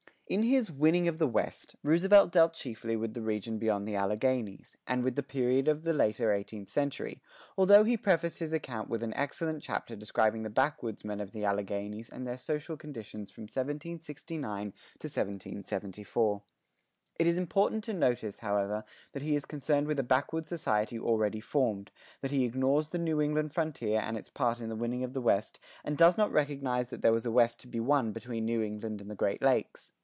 [0.27, 4.77] In his "Winning of the West," Roosevelt dealt chiefly with the region beyond the Alleghanies,
[4.87, 7.21] and with the period of the later eighteenth century,
[7.57, 12.07] although he prefaced his account with an excellent chapter describing the backwoodsmen of the Alleghanies
[12.09, 16.43] and their social conditions from 1769 to 1774.
[17.19, 21.41] It is important to notice, however, that he is concerned with a backwoods society already
[21.41, 21.91] formed;
[22.21, 25.19] that he ignores the New England frontier and its part in the winning of the
[25.19, 28.61] West, and does not recognize that there was a West to be won between New
[28.61, 29.91] England and the Great Lakes.